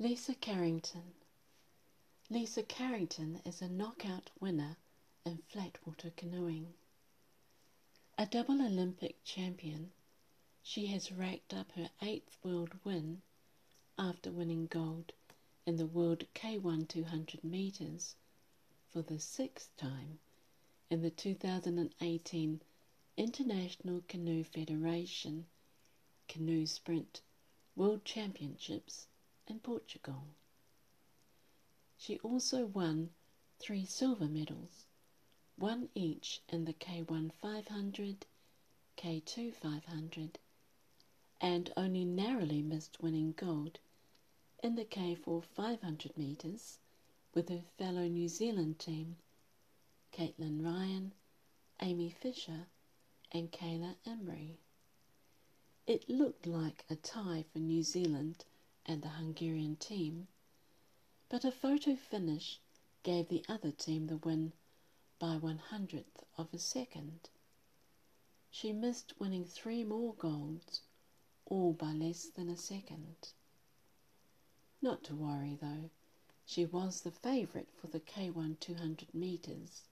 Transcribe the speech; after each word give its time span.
Lisa 0.00 0.32
Carrington. 0.32 1.12
Lisa 2.30 2.62
Carrington 2.62 3.40
is 3.44 3.60
a 3.60 3.68
knockout 3.68 4.30
winner 4.38 4.76
in 5.26 5.38
flatwater 5.52 6.14
canoeing. 6.14 6.72
A 8.16 8.24
double 8.24 8.62
Olympic 8.62 9.24
champion, 9.24 9.90
she 10.62 10.86
has 10.86 11.10
racked 11.10 11.52
up 11.52 11.72
her 11.72 11.90
eighth 12.00 12.38
world 12.44 12.78
win 12.84 13.22
after 13.98 14.30
winning 14.30 14.68
gold 14.68 15.14
in 15.66 15.74
the 15.74 15.86
World 15.86 16.22
K1 16.32 16.86
200 16.86 17.42
metres 17.42 18.14
for 18.86 19.02
the 19.02 19.18
sixth 19.18 19.76
time 19.76 20.20
in 20.90 21.02
the 21.02 21.10
2018 21.10 22.62
International 23.16 24.04
Canoe 24.06 24.44
Federation 24.44 25.48
Canoe 26.28 26.66
Sprint 26.66 27.20
World 27.74 28.04
Championships 28.04 29.08
in 29.48 29.60
Portugal. 29.60 30.24
She 31.96 32.18
also 32.18 32.66
won 32.66 33.10
three 33.58 33.84
silver 33.84 34.26
medals, 34.26 34.86
one 35.56 35.88
each 35.94 36.42
in 36.48 36.64
the 36.64 36.74
K1 36.74 37.32
500, 37.32 38.26
K2 38.96 39.54
500, 39.54 40.38
and 41.40 41.72
only 41.76 42.04
narrowly 42.04 42.62
missed 42.62 43.02
winning 43.02 43.32
gold 43.32 43.78
in 44.62 44.74
the 44.74 44.84
K4 44.84 45.42
500 45.44 46.16
metres 46.16 46.78
with 47.34 47.48
her 47.48 47.62
fellow 47.78 48.06
New 48.06 48.28
Zealand 48.28 48.78
team, 48.78 49.16
Caitlin 50.12 50.64
Ryan, 50.64 51.12
Aimee 51.80 52.10
Fisher, 52.10 52.66
and 53.32 53.52
Kayla 53.52 53.96
Imrie. 54.06 54.56
It 55.86 56.08
looked 56.08 56.46
like 56.46 56.84
a 56.90 56.96
tie 56.96 57.44
for 57.52 57.60
New 57.60 57.82
Zealand 57.82 58.44
and 58.88 59.02
the 59.02 59.08
Hungarian 59.10 59.76
team, 59.76 60.26
but 61.28 61.44
a 61.44 61.52
photo 61.52 61.94
finish 61.94 62.58
gave 63.02 63.28
the 63.28 63.44
other 63.46 63.70
team 63.70 64.06
the 64.06 64.16
win 64.16 64.52
by 65.18 65.36
one 65.36 65.58
hundredth 65.58 66.24
of 66.38 66.52
a 66.54 66.58
second. 66.58 67.28
She 68.50 68.72
missed 68.72 69.20
winning 69.20 69.44
three 69.44 69.84
more 69.84 70.14
golds, 70.14 70.80
all 71.44 71.74
by 71.74 71.92
less 71.92 72.28
than 72.28 72.48
a 72.48 72.56
second. 72.56 73.34
Not 74.80 75.04
to 75.04 75.14
worry 75.14 75.58
though, 75.60 75.90
she 76.46 76.64
was 76.64 77.02
the 77.02 77.10
favourite 77.10 77.68
for 77.76 77.88
the 77.88 78.00
K1 78.00 78.58
200 78.58 79.14
metres. 79.14 79.82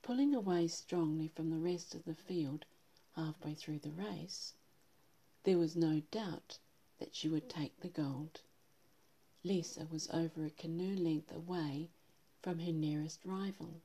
Pulling 0.00 0.32
away 0.32 0.68
strongly 0.68 1.26
from 1.26 1.50
the 1.50 1.58
rest 1.58 1.94
of 1.94 2.04
the 2.04 2.14
field 2.14 2.66
halfway 3.16 3.54
through 3.54 3.80
the 3.80 3.90
race, 3.90 4.54
there 5.42 5.58
was 5.58 5.74
no 5.74 6.02
doubt 6.12 6.58
that 6.98 7.14
she 7.14 7.28
would 7.28 7.48
take 7.48 7.80
the 7.80 7.88
gold. 7.88 8.40
Lisa 9.42 9.86
was 9.90 10.08
over 10.10 10.44
a 10.44 10.50
canoe 10.50 10.96
length 10.96 11.32
away 11.32 11.90
from 12.40 12.60
her 12.60 12.72
nearest 12.72 13.24
rival 13.24 13.82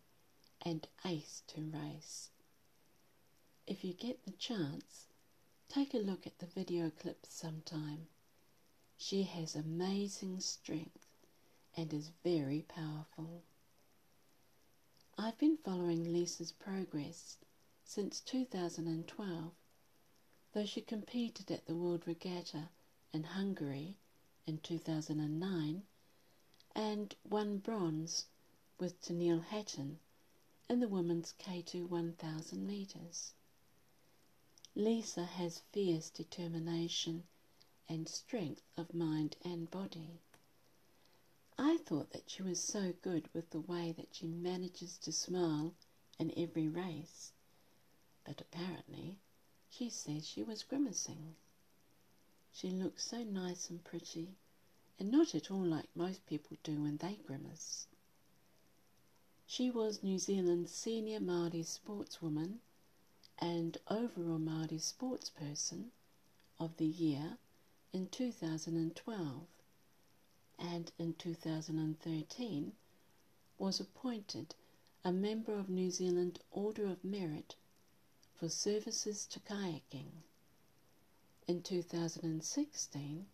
and 0.61 0.87
aced 1.03 1.51
her 1.55 1.61
race. 1.61 2.29
If 3.67 3.83
you 3.83 3.93
get 3.93 4.25
the 4.25 4.31
chance, 4.31 5.07
take 5.67 5.93
a 5.93 5.97
look 5.97 6.25
at 6.25 6.39
the 6.39 6.45
video 6.45 6.89
clips 6.89 7.33
sometime. 7.33 8.07
She 8.97 9.23
has 9.23 9.55
amazing 9.55 10.39
strength 10.39 11.07
and 11.75 11.93
is 11.93 12.11
very 12.23 12.63
powerful. 12.67 13.43
I've 15.17 15.37
been 15.37 15.57
following 15.57 16.13
Lisa's 16.13 16.51
progress 16.51 17.37
since 17.83 18.19
2012, 18.21 19.51
though 20.53 20.65
she 20.65 20.81
competed 20.81 21.51
at 21.51 21.65
the 21.65 21.75
World 21.75 22.03
Regatta 22.05 22.69
in 23.13 23.23
Hungary 23.23 23.97
in 24.45 24.57
2009 24.59 25.83
and 26.75 27.15
won 27.23 27.57
bronze 27.57 28.25
with 28.79 29.01
Teneale 29.01 29.43
Hatton 29.43 29.99
in 30.69 30.79
the 30.79 30.87
women's 30.87 31.33
K2 31.39 31.87
1000 31.87 32.67
metres. 32.67 33.33
Lisa 34.75 35.25
has 35.25 35.63
fierce 35.71 36.09
determination 36.09 37.23
and 37.87 38.07
strength 38.07 38.61
of 38.77 38.93
mind 38.93 39.35
and 39.43 39.69
body. 39.71 40.21
I 41.57 41.77
thought 41.77 42.11
that 42.11 42.29
she 42.29 42.43
was 42.43 42.59
so 42.59 42.93
good 43.01 43.27
with 43.33 43.49
the 43.49 43.59
way 43.59 43.91
that 43.97 44.13
she 44.13 44.27
manages 44.27 44.97
to 44.99 45.11
smile 45.11 45.73
in 46.19 46.31
every 46.37 46.67
race, 46.67 47.33
but 48.23 48.39
apparently 48.39 49.17
she 49.69 49.89
says 49.89 50.27
she 50.27 50.43
was 50.43 50.63
grimacing. 50.63 51.35
She 52.61 52.71
looks 52.71 53.05
so 53.05 53.23
nice 53.23 53.69
and 53.69 53.81
pretty, 53.85 54.35
and 54.99 55.09
not 55.09 55.33
at 55.33 55.49
all 55.49 55.63
like 55.63 55.87
most 55.95 56.25
people 56.25 56.57
do 56.61 56.81
when 56.81 56.97
they 56.97 57.15
grimace. 57.15 57.87
She 59.47 59.71
was 59.71 60.03
New 60.03 60.19
Zealand's 60.19 60.73
senior 60.73 61.21
Māori 61.21 61.63
sportswoman 61.63 62.59
and 63.37 63.77
overall 63.87 64.39
Māori 64.39 64.77
sportsperson 64.77 65.91
of 66.59 66.75
the 66.75 66.85
year 66.85 67.37
in 67.93 68.09
2012 68.09 69.47
and 70.57 70.91
in 70.99 71.13
2013 71.13 72.73
was 73.57 73.79
appointed 73.79 74.55
a 75.05 75.13
member 75.13 75.57
of 75.57 75.69
New 75.69 75.89
Zealand 75.89 76.41
Order 76.51 76.87
of 76.87 77.05
Merit 77.05 77.55
for 78.35 78.49
services 78.49 79.25
to 79.27 79.39
kayaking. 79.39 80.23
In 81.49 81.63
2016, 81.63 83.25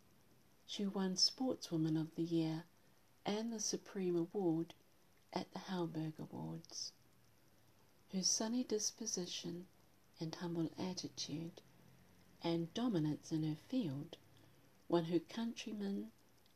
she 0.66 0.86
won 0.86 1.18
Sportswoman 1.18 1.98
of 2.00 2.16
the 2.16 2.24
Year 2.24 2.64
and 3.26 3.52
the 3.52 3.60
Supreme 3.60 4.16
Award 4.16 4.74
at 5.34 5.52
the 5.52 5.60
Halberg 5.60 6.18
Awards. 6.18 6.94
Her 8.14 8.24
sunny 8.24 8.64
disposition 8.64 9.68
and 10.18 10.34
humble 10.34 10.72
attitude 10.78 11.60
and 12.42 12.74
dominance 12.74 13.34
in 13.34 13.44
her 13.44 13.58
field 13.68 14.16
won 14.88 15.04
her 15.04 15.20
countrymen 15.20 16.14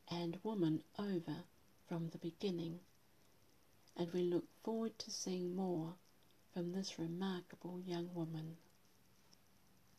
and 0.08 0.42
woman 0.42 0.82
over 0.98 1.44
from 1.86 2.08
the 2.08 2.16
beginning, 2.16 2.80
and 3.94 4.10
we 4.14 4.22
look 4.22 4.46
forward 4.62 4.98
to 5.00 5.10
seeing 5.10 5.54
more 5.54 5.96
from 6.54 6.72
this 6.72 6.98
remarkable 6.98 7.82
young 7.84 8.14
woman. 8.14 8.56